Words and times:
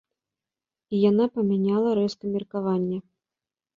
І 0.93 1.01
яна 1.09 1.27
памяняла 1.37 1.89
рэзка 1.99 2.23
меркаванне. 2.39 2.97